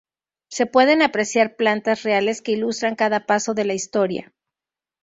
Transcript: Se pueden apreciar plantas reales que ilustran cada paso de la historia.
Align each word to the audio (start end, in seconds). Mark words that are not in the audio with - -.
Se 0.47 0.65
pueden 0.65 1.03
apreciar 1.03 1.55
plantas 1.57 2.01
reales 2.01 2.41
que 2.41 2.53
ilustran 2.53 2.95
cada 2.95 3.27
paso 3.27 3.53
de 3.53 3.65
la 3.65 3.75
historia. 3.75 4.33